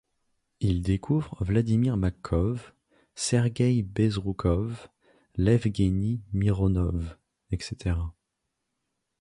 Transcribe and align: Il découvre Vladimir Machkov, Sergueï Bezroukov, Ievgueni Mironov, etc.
Il 0.61 0.81
découvre 0.81 1.45
Vladimir 1.45 1.95
Machkov, 1.95 2.73
Sergueï 3.13 3.83
Bezroukov, 3.83 4.87
Ievgueni 5.37 6.23
Mironov, 6.33 7.17
etc. 7.51 7.99